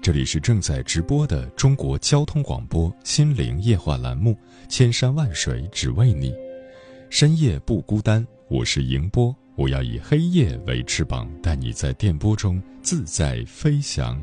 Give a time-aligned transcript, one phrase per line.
[0.00, 4.30] 这里是正在直播的中国交通广播心灵夜话栏目
[4.68, 6.30] 《千山万水只为你》，
[7.10, 14.18] 深夜不孤单，我是迎波，我要以黑夜为翅膀，带你在电波中自在飞翔。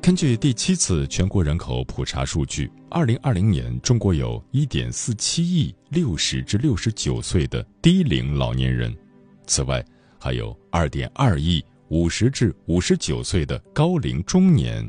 [0.00, 8.96] 根据第七次全国人口普查数据，二零二零年中国有一点四七亿六十至六十九岁的低龄老年人，
[9.46, 9.84] 此外。
[10.18, 14.88] 还有二点二亿五十至五十九岁的高龄中年，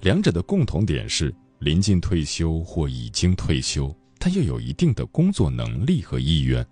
[0.00, 6.66] 两者的共同点是临近退休或已经退休，但又有一定的工作能力和意愿。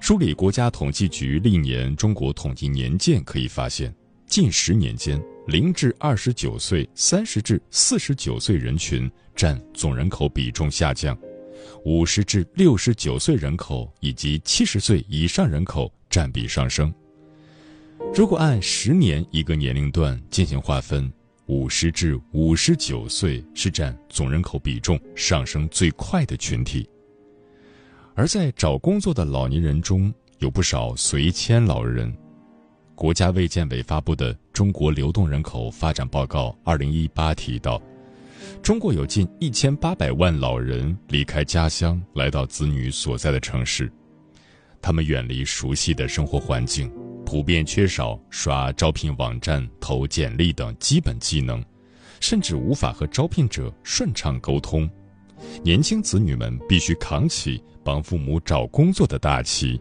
[0.00, 3.94] 梳理国家统计局历年中国统计年鉴可以发现，
[4.26, 11.16] 近十年间，零至二十九岁、三十至四十九岁人群占总人口比重下降，
[11.84, 15.92] 五十至六十九岁人口以及七十岁以上人口。
[16.12, 16.92] 占比上升。
[18.14, 21.10] 如果按十年一个年龄段进行划分，
[21.46, 26.86] 五十至五十九岁是占总人口比重上升最快的群体。
[28.14, 32.14] 而在找工作的老年人中，有不少随迁老人。
[32.94, 37.80] 国家卫健委发布的《中国流动人口发展报告（二零一八）》提到，
[38.62, 43.90] 中国有近一千八百万老人离开家乡，来到子女所在的城市。
[44.82, 46.92] 他们远离熟悉的生活环境，
[47.24, 51.64] 普遍缺少刷招聘网站、投简历等基本技能，
[52.20, 54.88] 甚至无法和招聘者顺畅沟通。
[55.62, 59.80] 年轻子女们必须扛起帮父母找工作的大旗。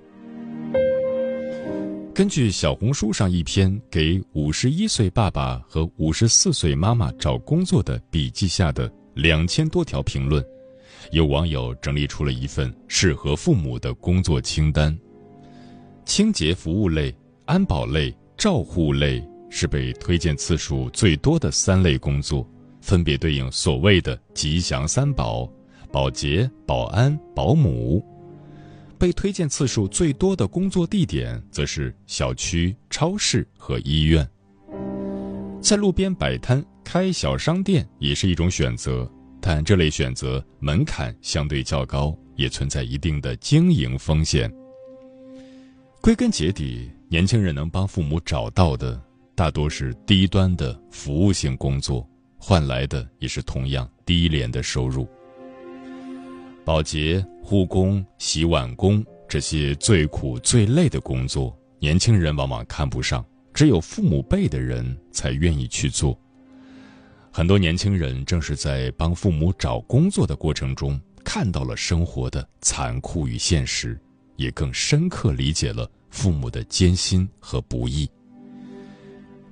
[2.14, 10.44] 根据小红书上一篇给五十一岁爸爸和五十四岁妈妈找工作的笔记下的两千多条评论。
[11.12, 14.98] 有网友整理出了一份适合父母的工作清单，
[16.06, 17.14] 清洁服务类、
[17.46, 22.48] 安保类、照护类是被推荐次数最多的三类工作，
[22.82, 25.50] 分别对应所谓的“吉祥三宝”：
[25.92, 28.06] 保洁、保安、保姆。
[28.98, 34.28] 被推荐次数最多的工作地点则是小区、超市和医院。
[35.60, 39.10] 在路边摆摊、开小商店也是一种选择。
[39.44, 44.54] 但这类选择门槛相对较高，也存在一定的经营风险。
[46.00, 48.98] 归根结底，年轻人能帮父母找到的
[49.36, 55.06] 大多是低端的服务性工作，换来的也是同样低廉的收入。
[56.64, 66.18] 保洁、护工、洗碗工这些最苦最累的工作，年轻人往往看不上，只有父母辈的人才愿意去做。
[67.30, 74.00] 很多年轻人正是在帮父母找工作的过程中，看到了生活的残酷与现实，
[74.38, 78.08] 也更深刻理解了父母的艰辛和不易。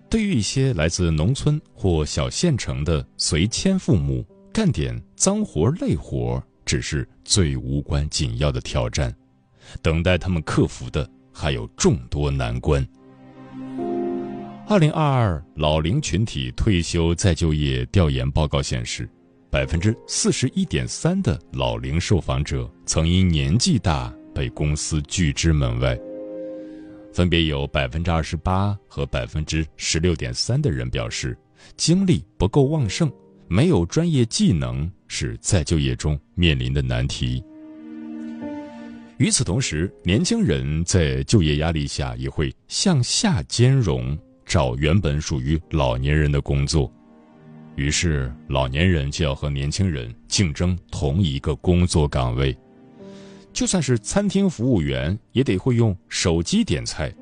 [0.09, 9.15] 对于一些来自农村或小县城的随迁父母，干点脏活累活只是最无关紧要的挑战，
[9.81, 12.85] 等待他们克服的还有众多难关。
[14.67, 19.07] 二零二二老龄群体退休再就业调研报告显示，
[19.49, 25.95] 百分之四十一点三的老龄受访者曾因年纪大被公司拒之门外。
[27.13, 31.37] 分别有百分之二十八和百分之十六点三的人表示，
[31.75, 33.11] 精力不够旺盛，
[33.47, 37.43] 没有专业技能是再就业中面临的难题。
[39.17, 44.17] 与此同时，年轻人在就业压力下也会向下兼容。
[44.45, 46.91] 找原本属于老年人的工作，
[47.75, 52.57] 于是老年人就要和年轻人竞争同一个工作岗位。
[53.51, 57.13] 就算是餐厅服务员，也得会用手机点菜。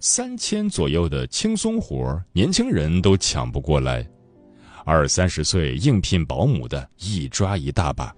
[0.00, 4.06] 三千左右的轻松活，年轻人都抢不过来。
[4.84, 8.12] 二三十岁应聘保姆的一抓一大把，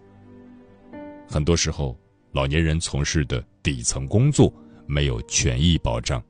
[1.29, 1.94] 很多时候，
[2.32, 4.50] 老年人从事的底层工作
[4.87, 6.23] 没有权益保障。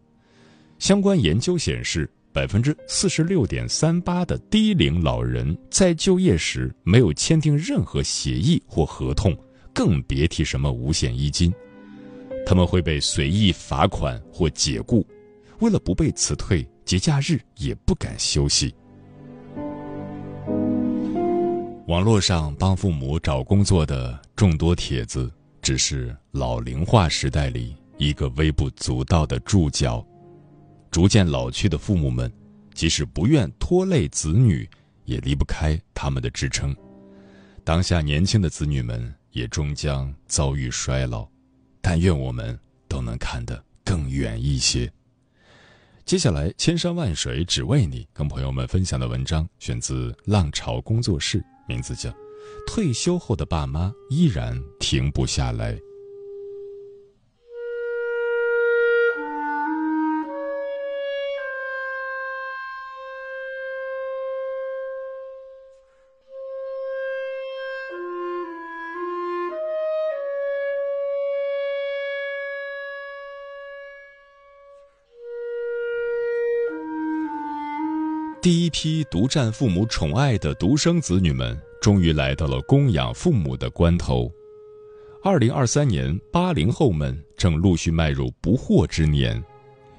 [0.80, 9.32] 相关研究显示，百分之四十六点三八的低龄老人在就业时没有签订任何协议或合同，
[9.74, 11.52] 更别提什么五险一金。
[12.46, 15.06] 他们会被随意罚款或解雇，
[15.60, 18.74] 为了不被辞退，节假日也不敢休息。
[21.86, 25.30] 网络上帮父母找工作的众多帖子，
[25.60, 30.06] 只是老龄化时代里一个微不足道的注脚。
[30.90, 32.32] 逐渐老去的父母们，
[32.72, 34.68] 即使不愿拖累子女，
[35.04, 36.74] 也离不开他们的支撑。
[37.64, 41.28] 当下年轻的子女们也终将遭遇衰老，
[41.80, 42.58] 但愿我们
[42.88, 44.90] 都能看得更远一些。
[46.04, 51.44] 接下来，千山万水只为你，跟朋友们分享的文章选自浪潮工作室。
[51.66, 52.10] 名字叫
[52.66, 55.74] 《退休后的爸妈依然停不下来》。
[78.44, 84.30] 第一批独占父母宠爱的独生子女们，终于来到了供养父母的关头。
[85.22, 89.42] 二零二三年，八零后们正陆续迈入不惑之年，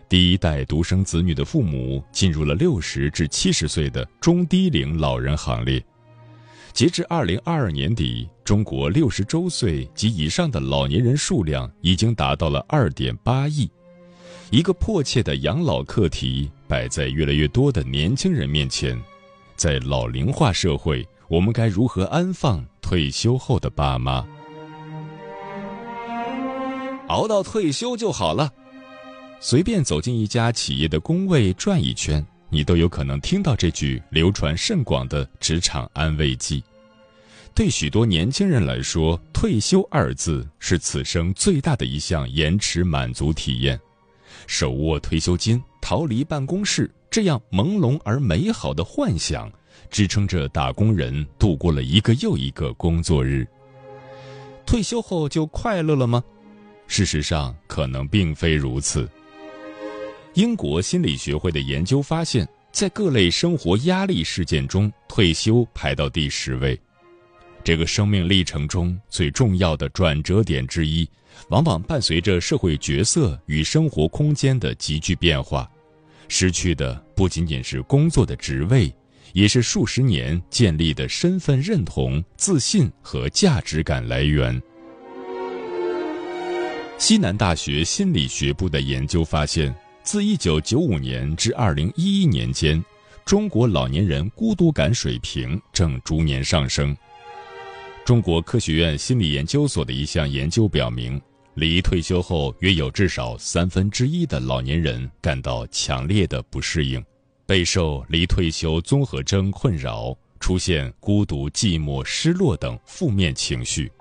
[0.07, 5.83] 第一代独生子女的父母进入了六十至七十岁的中低龄老人行列。
[6.71, 13.67] 截至二零二二年底，中国六十周岁及以上的老年人数量已经达到了二点八亿。
[14.55, 18.97] 一个迫切的养老课题摆在越来越多的年轻人面前，
[19.57, 24.25] 在老龄化社会，我们该如何安放退休后的爸妈？
[27.09, 28.49] 熬到退休就好了。
[29.41, 36.63] 随便走进一家企业的工位转一圈，你都有可能听到这句流传甚广的职场安慰剂。
[37.53, 43.77] 对许多年轻人来说，“退休”二字是此生最大的一项延迟满足体验。
[44.47, 49.51] 手握退休金，逃离办公室，这样朦胧而美好的幻想，
[49.89, 53.47] 支撑着打工人度过了一个又一个工作日。
[54.65, 56.23] 退休后就快乐了吗？
[56.87, 59.09] 事实上，可能并非如此。
[60.33, 66.79] 英国心理学会的研究发现，在各类生活压力事件中，退休排到第十位。
[67.63, 71.09] 这个生命历程中最重要的转折点之一。
[71.49, 75.69] 往往伴随着社会角色与生活空间的急剧变化，
[76.27, 78.93] 失去的不仅仅是工作的职位，
[79.33, 84.61] 也是数十年建立的身份认同、自信和价值感来源。
[86.97, 92.83] 西南大学心理学部的研究发现，自1995年至2011年间，
[93.25, 96.95] 中国老年人孤独感水平正逐年上升。
[98.05, 101.19] 中国科学院心理研究所的一项研究表明，
[101.55, 107.03] 离退休后约有至少三分之一的老年人感到强烈的不适应，
[107.47, 113.91] 备受离退休综合征困扰，出现孤独、寂寞、失落等负面情绪。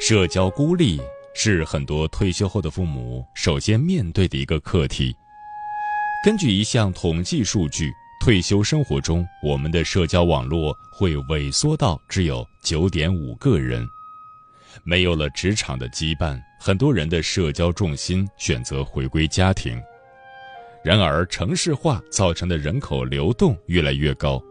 [0.00, 0.98] 社交孤立
[1.34, 5.14] 是很多退休后的父母首先面对的一个课题。
[6.24, 7.92] 根据一项统计数据。
[8.24, 13.86] 退休生活中，我们的社交网络会萎缩到只有九点五个人。
[14.82, 19.78] 没有了职场的羁绊，很多人的社交重心选择回归家庭。
[20.82, 24.42] 然而，城市化造成的人口流动越来越高，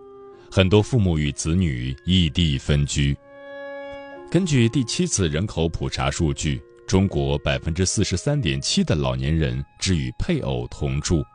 [0.52, 3.18] 很多父母与子女异地分居。
[4.30, 11.26] 根据第七次人口普查数据，中国百分之四十三点七的老年人只与配偶同住。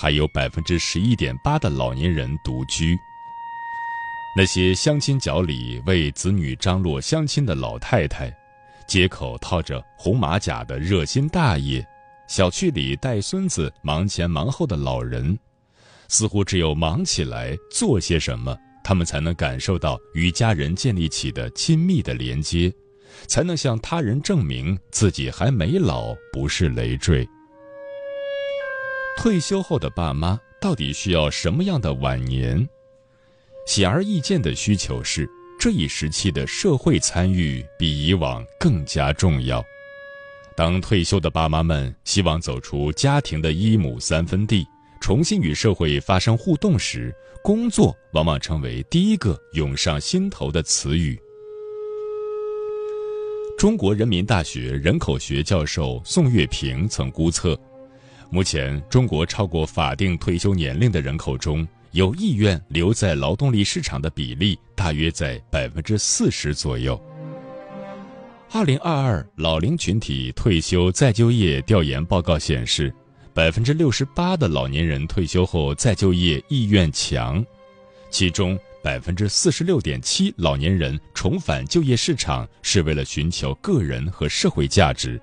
[0.00, 2.96] 还有百分之十一点八的老年人独居。
[4.36, 8.32] 那些相亲角里为子女张罗相亲的老太太，
[8.86, 11.84] 街口套着红马甲的热心大爷，
[12.28, 15.36] 小区里带孙子忙前忙后的老人，
[16.06, 22.72] 似乎只有忙起来做些什么，他们才能感受到与家人建立起的亲密的连接，
[23.26, 27.28] 才能向他人证明自己还没老，不是累赘。
[29.18, 32.68] 退休后的爸妈到底需要什么样的晚年？
[33.66, 39.60] 显而易见的需求是，这一时期的社会参与比以往更加重要。
[40.56, 44.64] 当退休的爸妈们希望走出家庭的一亩三分地，
[45.00, 51.18] 重新与社会发生互动时，工作往往成为第一个涌上心头的词语。
[53.58, 57.58] 中国人民大学人口学教授宋月平曾估测，
[58.30, 67.00] 目前中国超过法定退休年龄的人口中，有意愿留在劳动力市场的比例大约在百分之四十左右。
[68.50, 72.92] 二零二二老龄群体退休再就业调研报告显示，
[73.32, 77.44] 百分之六十八的老年人退休后再就业意愿强，
[78.10, 85.20] 其中百分之四十六点七老年人重返就业市场是为了寻求个人和社会价值，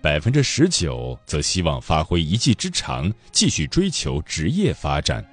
[0.00, 5.24] 百分之十九则希望发挥一技之长，继续追求职业发展。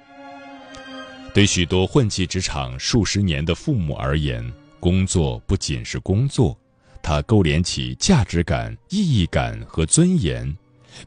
[1.32, 6.56] 对许多混迹职场数十年的父母而言，工作不仅是工作。
[7.02, 10.54] 它勾连起价值感、意义感和尊严，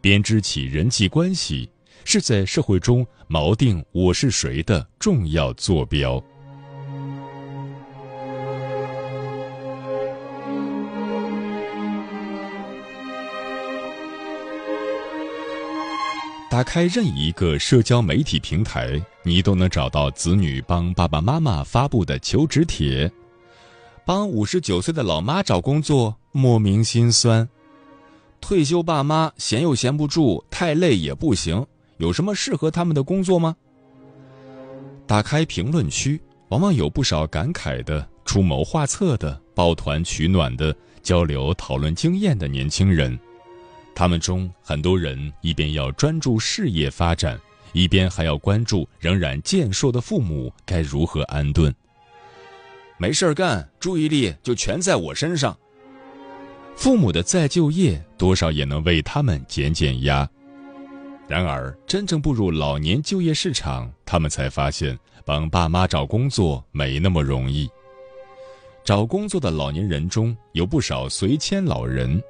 [0.01, 1.69] 编织起人际关系，
[2.03, 6.23] 是在社会中锚定我是谁的重要坐标。
[16.53, 23.11] 打开任意一个社交媒体平台，你都能找到子女帮爸爸妈妈发布的求职帖。
[24.05, 27.49] 帮五十九岁的老妈找工作，莫名心酸。
[28.39, 31.65] 退休爸妈闲又闲不住，太累也不行。
[31.97, 33.55] 有什么适合他们的工作吗？
[35.07, 43.19] 打开评论区，往往有不少感慨的、出谋划策的、抱团取暖的、交流讨论经验的年轻人。
[43.95, 47.39] 他们中很多人一边要专注事业发展，
[47.73, 51.73] 一边还要关注仍然健硕的父母该如何安顿。
[52.97, 55.57] 没事干，注意力就全在我身上。
[56.75, 60.27] 父母的再就业，多少也能为他们减减压。
[61.27, 67.69] 然而，真正步入老年就业市场，他们才发现，帮爸妈找工作没那么容易。
[68.83, 72.21] 找工作的老年人中有不少随迁老人。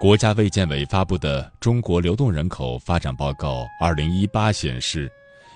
[0.00, 5.10] 国家卫健委发布的《中国流动人口发展报告（二零一八）》显示。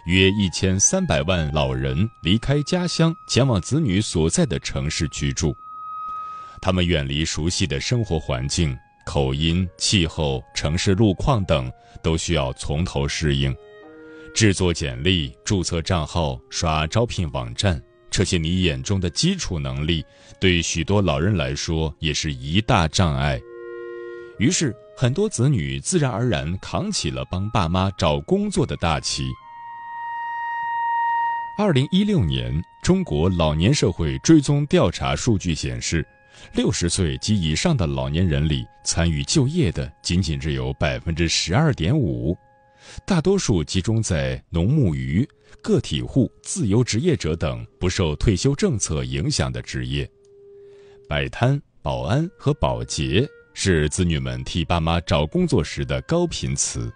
[0.06, 5.54] 约一千三百万老人离开家乡，前往子女所在的城市居住。
[6.60, 11.70] 他们远离熟悉的生活环境、口音、气候、城市路况等，
[12.02, 13.54] 都需要从头适应。
[14.34, 17.80] 制作简历、注册账号、刷招聘网站，
[18.10, 20.04] 这些你眼中的基础能力，
[20.40, 23.40] 对许多老人来说也是一大障碍。
[24.38, 29.30] 于是，很多子女自然而然扛起了帮爸妈找工作的大旗。
[31.58, 36.04] 二零一六年，中国老年社会追踪调查数据显示，
[36.54, 42.36] 六十岁及以上的老年人里，参与就业的仅仅只有百分之十二点五，
[43.06, 45.28] 大多数集中在农牧渔、
[45.60, 50.10] 个体户、自由职业者等不受退休政策影响的职业。
[51.06, 56.92] 摆摊、保安和保洁是子女们替爸妈找工作时的高频词。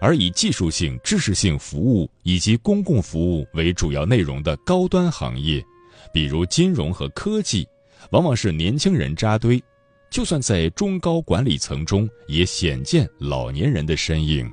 [0.00, 5.64] 而以技术性、知识性服务以及公共服务为主要内容的高端行业，
[6.12, 7.64] 比如金融和科技，
[8.10, 9.62] 往往是年轻人扎堆。
[10.10, 14.50] 就算在中高管理层中，也鲜见老年人的身影。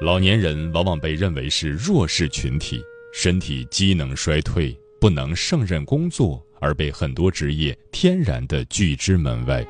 [0.00, 2.82] 老年人往往被认为是弱势群体，
[3.14, 9.66] 身体机能衰退，不能胜任工作，而被很多职业天然的拒之门外。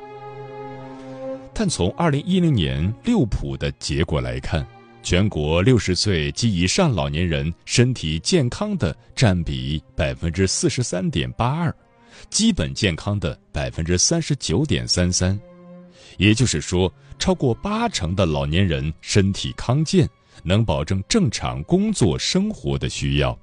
[1.53, 4.65] 但从二零一零年六普的结果来看，
[5.01, 11.75] 全国六十岁及以上老年人身体健康的占比百分之四十三点八二，
[12.29, 15.39] 基本健康的百分之三十九点三三，
[16.17, 20.07] 也就是说，超过八成的老年人身体康健，
[20.43, 23.37] 能保证正常工作生活的需要。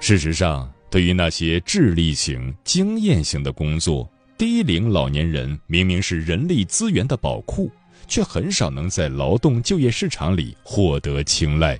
[0.00, 7.70] 事实上，对于那些智力型、经验型的工作，低龄老年人明明是人力资源的宝库，
[8.08, 11.78] 却很少能在劳动就业市场里获得青睐。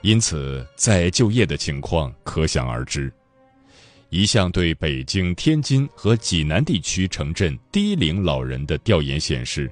[0.00, 3.12] 因此，在就业的情况可想而知。
[4.08, 9.70] 一项对北京、天津和济南地区城镇低龄老人的调研显示，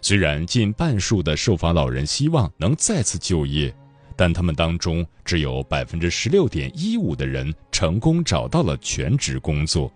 [0.00, 3.70] 虽然近半数的受访老人希望能再次就业，
[4.16, 9.90] 但他们当中只有百分之十六点一五的人成功找到了全职工作。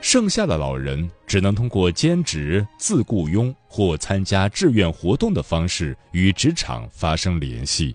[0.00, 7.94] 剩下的老人只能通过兼职、自雇佣或参加志愿活动的方式与职场发生联系。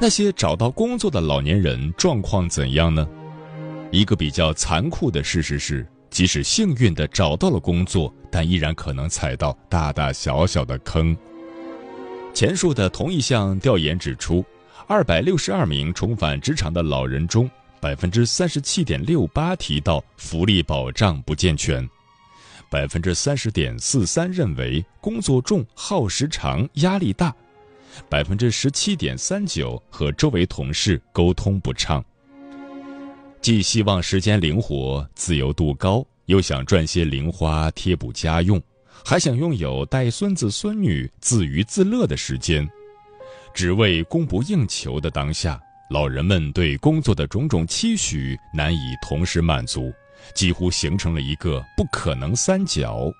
[0.00, 3.06] 那些找到工作的老年人状况怎样呢？
[3.90, 11.14] 一个比较残酷的事实是，即使幸运的找到了工作，但依然可能踩到大大小小的坑。
[12.32, 14.44] 前述的同一项调研指出。
[14.86, 21.88] 二百六十二名重返职场的老人中，百分之三十七点六八提到福利保障不健全，
[22.68, 27.34] 百分之三十点四三认为工作重、耗时长、压力大，
[28.10, 32.04] 百分之十七点三九和周围同事沟通不畅。
[33.44, 38.58] 既希望时间灵活、自由度高，又想赚些零花贴补家用，
[39.04, 42.66] 还想拥有带孙子孙女自娱自乐的时间。
[43.52, 45.60] 只为供不应求的当下，
[45.90, 49.92] 老人们对工作的种种期许难以同时满足，
[50.34, 53.12] 几乎形成了一个不可能三角。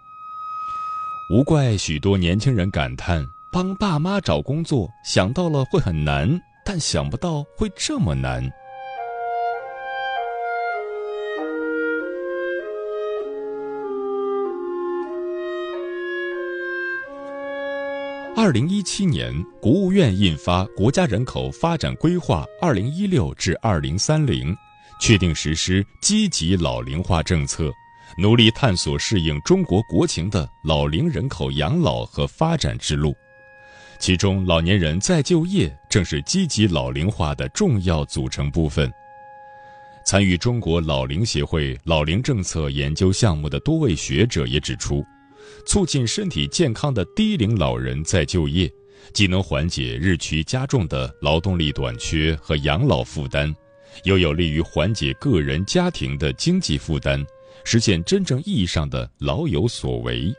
[1.31, 8.51] 无怪许多年轻人感叹：帮爸妈找工作，想到了会很难，但想不到会这么难。
[18.45, 24.53] 二零一七年，国务院印发《国家人口发展规划（二零一六至二零三零）》，
[25.01, 27.73] 确定实施积极老龄化政策，
[28.19, 33.17] 努力探索适应中国国情的老龄人口养老和发展之路。
[33.99, 38.93] 其中，老年人再就业正是积极老龄化的重要组成部分。
[40.05, 45.03] 参与中国老龄协会老龄政策研究项目的多位学者也指出。
[45.65, 48.71] 促进身体健康的低龄老人再就业，
[49.13, 53.55] 既能缓解日趋加重的劳动力短缺和养老负担，
[54.05, 57.25] 又有利于缓解个人家庭的经济负担，
[57.65, 60.35] 实现真正意义上的老有所为。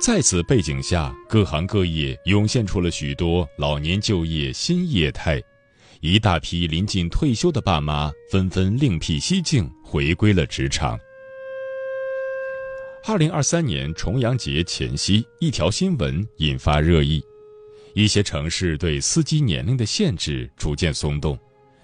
[0.00, 5.42] 在此背景下，各行各业涌现出了许多老年就业新业态，
[6.00, 10.96] 一大批临近退休的爸妈纷纷另辟蹊径，回归了职场。
[13.04, 17.22] 二零二三年重阳节前夕，一条新闻引发热议：
[17.94, 21.38] 一些城市对司机年龄的限制逐渐松动，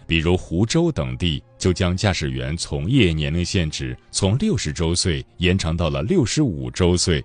[0.06, 7.24] 比如湖州等地就将驾驶员从业年龄限制从六十周岁延长到了六十五周岁。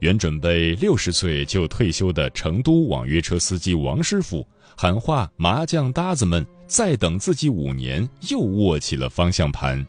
[0.00, 4.46] 原准备六十岁就退休的成都网约车司机王师傅
[4.76, 9.86] 喊话麻将搭子们：“再等自己五年！”又握起了方向盘。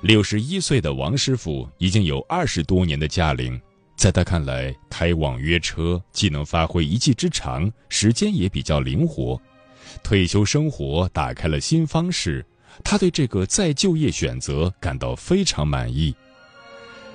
[0.00, 3.60] 六十一岁的王师傅已经有二十多年的驾龄，
[3.96, 9.40] 在他看来，开网约车既能发挥一技之长，时间也比较灵活，
[10.04, 12.46] 退休生活打开了新方式。
[12.84, 16.14] 他对这个再就业选择感到非常满意。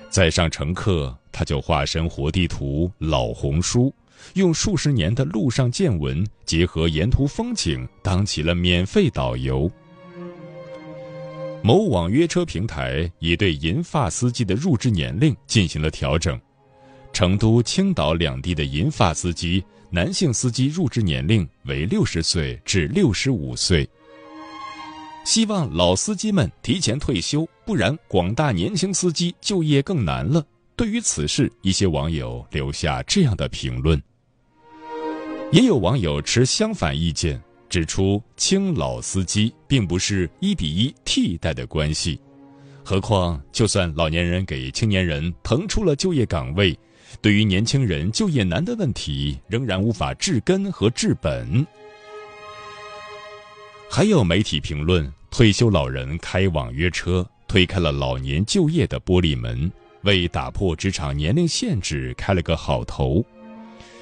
[0.10, 3.96] 在上乘客，他就化身活地图老红书，
[4.34, 9.72] 用数十年的路上见闻结合沿途风景，当起了免费导游。
[11.66, 16.38] 某网约车平台已对银发司机的入职年龄进行了调整，
[17.14, 23.88] 成都、青岛两地的银发司机男性司机入职年龄为六十岁至六十五岁。
[25.24, 30.46] 希望老司机们提前退休，不然广大年轻司机就业更难了。
[30.76, 34.02] 对于此事，一些网友留下这样的评论，
[35.50, 37.42] 也有网友持相反意见。
[37.74, 42.20] 指出，青老司机并不是一比一替代的关系，
[42.86, 46.78] 何况就算老年人给青年人腾出了就业岗位，
[47.20, 51.66] 对于年轻人就业难的问题仍然无法治根和治本。
[53.90, 59.72] 还有媒体评论，退休老人开网约车，推开了老年就业的玻璃门，
[60.04, 63.26] 为打破职场年龄限制开了个好头。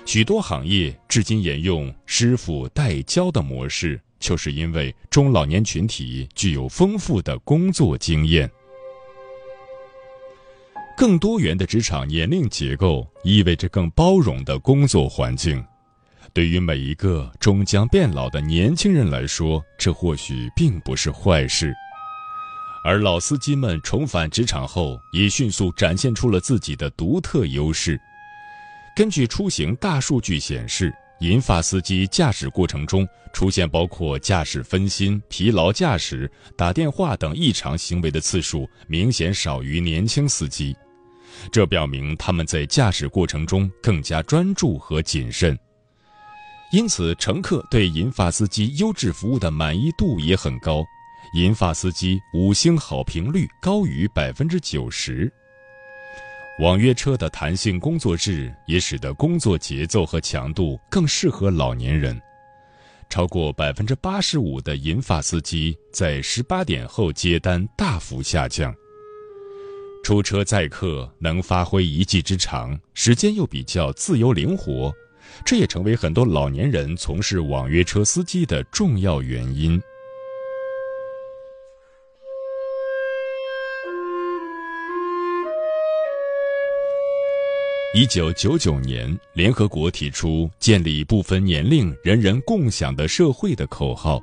[0.05, 8.49] 许多行业至今沿用师傅带教的模式，就是因为中老年群体具有丰富的工作经验。
[10.97, 15.63] 更多元的职场年龄结构意味着更包容的工作环境。
[16.33, 21.73] 对于每一个终将变老的年轻人来说，这或许并不是坏事。
[22.83, 27.99] 而老司机们重返职场后，也迅速展现出了自己的独特优势。
[29.01, 40.77] 根据出行大数据显示，银发司机驾驶过程中出现包括驾驶分心、疲劳驾驶、打电话等异常行为的次数明显少于年轻司机，
[41.51, 45.57] 这表明他们在驾驶过程中更加专注和谨慎。
[46.71, 50.85] 因此，乘客对银发司机优质服务的满意度也很高，
[51.33, 55.33] 银发司机五星好评率高于百分之九十。
[56.59, 62.19] 网约车的弹性工作制也使得工作节奏和强度更适合老年人。
[63.09, 68.73] 超过百分之八十五的银发司机在十八点后接单大幅下降。
[70.03, 74.93] 出车载客能发挥一技之长，时间又比较自由灵活，
[75.45, 79.81] 这也成为很多老年人从事网约车司机的重要原因。
[87.93, 94.17] 一九九九年，联合国提出建立不分年龄、人人共享的社会的口号。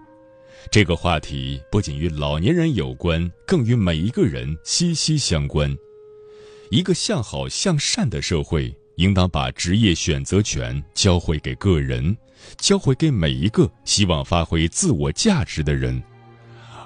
[0.71, 5.77] 这个话题不仅与老年人有关，更与每一个人息息相关。
[6.71, 12.17] 一个向好向善的社会，应当把职业选择权交回给个人，
[12.57, 16.03] 交回给每一个希望发挥自我价值的人。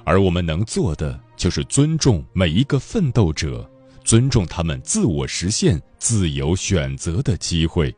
[0.03, 3.69] 而我们能做的，就是尊重每一个奋斗者。
[4.05, 7.95] 尊重他们自我实现、自由选择的机会。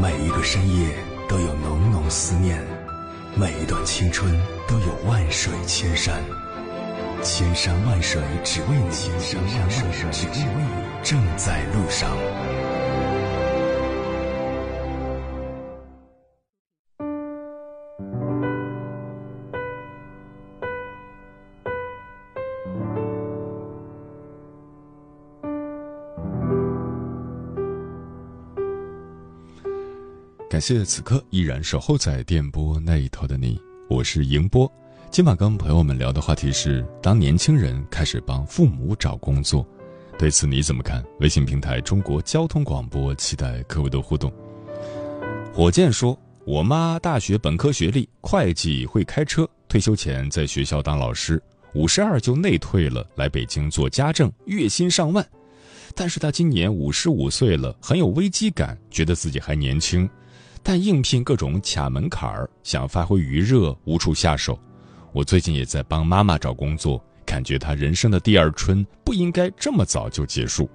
[0.00, 0.94] 每一个深夜
[1.28, 2.64] 都有浓浓思念，
[3.36, 4.32] 每一段青春
[4.68, 6.22] 都有万水千山，
[7.22, 11.02] 千山万水只为你，千山万水只为你。
[11.02, 12.16] 正在路上。
[30.48, 34.70] 感谢此刻依然守候在电波那一头的你，我是迎波。
[35.10, 39.66] 今晚跟朋友们聊的话题是：当年轻人开始帮父母找工作。
[40.18, 41.02] 对此你怎么看？
[41.18, 44.32] 微信平台中国交通广播，期待各位的互动。
[45.52, 51.42] 火箭说：“我妈大学本科学历，会计会开车，退休前在学校当老师，
[51.72, 55.26] 五十二就内退了，来北京做家政，月薪上万。
[55.94, 60.08] 但是她今年五十五岁了，很有危机感，觉得自己还年轻，
[60.62, 64.56] 但应聘各种卡门槛儿，想发挥余热，无处下手。
[65.12, 70.66] 我最近也在帮妈妈找工作。”感觉她人生的第二春不应该这么早就结束。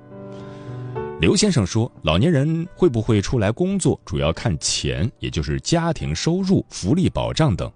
[1.19, 7.71] 刘先生说：“老年人会不会出来工作，主要看钱，也就是家庭收入、福利保障等。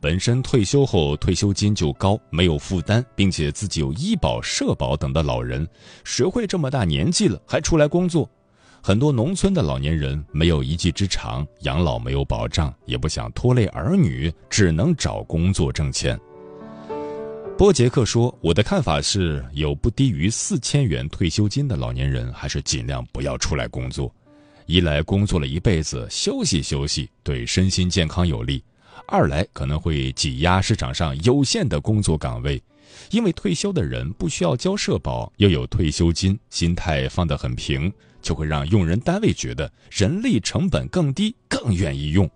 [0.00, 5.66] 本身退休后退休金就高，没有负担，并且自己有医保、社保等的老人，
[6.04, 8.30] 谁会这么大年纪了还出来工作？
[8.82, 16.18] 很多农村的老年人没有一技之长，养老没有保障，也不想拖累儿女，只能找工作挣钱。”
[17.58, 24.10] 波杰克说：“我的看法是，有不低于四千元退休金的老年人，还是尽量不要出来工作。
[24.64, 28.62] 一来工作了一辈子，休息休息对身心健康有利；
[29.06, 32.62] 二来可能会挤压市场上有限的工作岗位，
[33.10, 42.28] 因为退休的人不需要交社保，又有退休金，心态放得很平，就会让用人单位觉得人力成本更低，更愿意用。”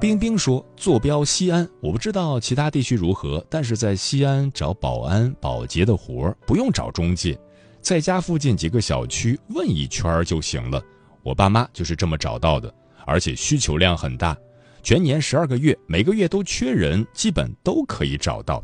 [0.00, 7.38] 冰冰说：“坐标西安，我不知道其他地区如何，但是在西安找保安、保洁的活儿不用找中介，
[7.80, 10.82] 在家附近几个小区问一圈就行了。
[11.22, 12.74] 我爸妈就是这么找到的，
[13.06, 14.36] 而且需求量很大，
[14.82, 18.62] 全年十二个月，每个月都缺人，基本都可以找到。”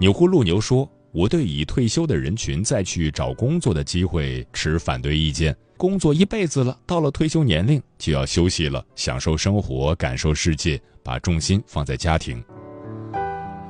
[0.00, 12.42] 钮祜禄牛说：“我对已退休的人群再去找工作的机会持反对意见。”工作一辈子了，到了退休年龄就要休息了，享受生活，感受世界，把重心放在家庭。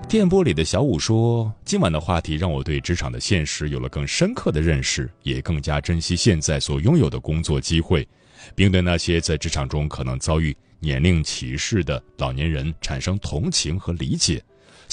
[0.08, 8.06] 电波里的小五说：“今晚的话题让我对职场的现实有了更深刻的认识，也更加珍惜现在所拥有的工作机会，
[8.54, 14.42] 并对那些在职场中可能遭遇年龄歧视的老年人产生同情和理解。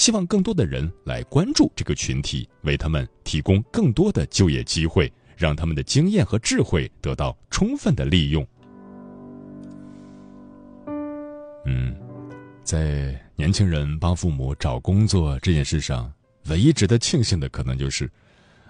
[0.00, 8.46] 希望更多的人来关注这个群体，为他们提供更多的就业机会。”让他们的经验和智慧得到充分的利用。
[11.64, 11.96] 嗯，
[12.62, 16.12] 在年轻人帮父母找工作这件事上，
[16.50, 18.06] 唯一值得庆幸的，可能就是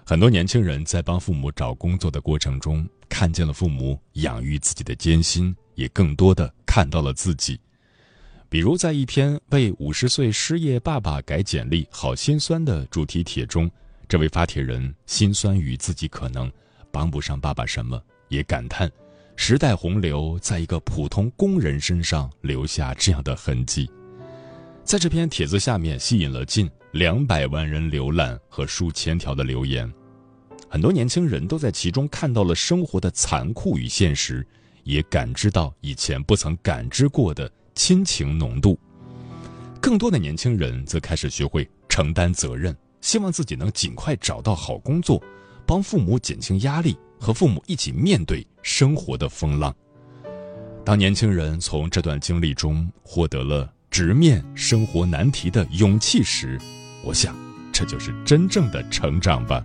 [0.07, 7.59] 很多年轻人在帮父母找工作的过程中，看见了父母养育自己的艰辛，也更多的看到了自己。
[8.51, 13.71] 比如，在一篇为五十岁失业爸爸改简历好心酸的主题帖中。
[14.09, 16.51] 这位发帖人心酸于自己可能
[16.91, 18.91] 帮不上爸爸什么，也感叹
[19.37, 23.89] 时代洪流在一个普通工人身上留下这样的痕迹。
[24.83, 29.89] 在这篇帖子下面，吸引了近两百万人浏览和数千条的留言。
[30.69, 34.45] 很多年轻人都在其中看到了生活的残酷与现实，
[34.83, 37.49] 也感知到以前不曾感知过的
[37.83, 38.79] 亲情浓度。
[39.81, 42.77] 更多的年轻人则开始学会承担责任。
[43.01, 45.19] 希望自己能尽快找到好工作，
[45.65, 49.75] 帮父母减轻压力，和父母一起面对生活的风浪。
[50.85, 56.61] 当年轻人从这段经历中获得了直面生活难题的勇气时，
[57.03, 57.35] 我想，
[57.73, 59.65] 这就是真正的成长吧。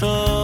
[0.00, 0.37] control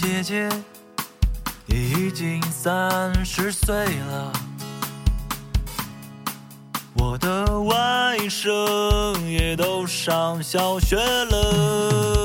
[0.00, 0.48] 姐姐
[1.66, 4.32] 已经三十岁了，
[6.94, 8.48] 我的外甥
[9.26, 12.19] 也都上小学了。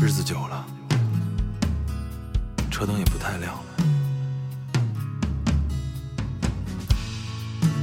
[0.00, 0.64] 日子久了，
[2.70, 3.64] 车灯也不太亮了，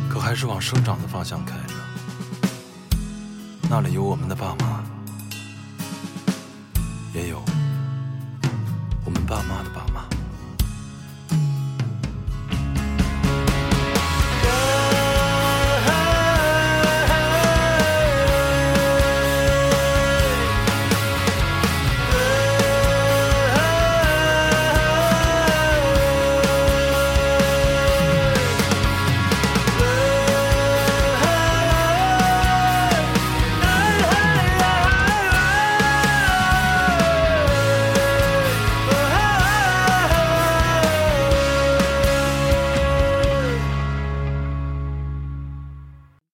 [0.09, 1.73] 可还是往生长的方向开着。
[3.69, 4.81] 那里有我们的爸妈，
[7.13, 7.43] 也有
[9.03, 9.84] 我们爸妈的爸。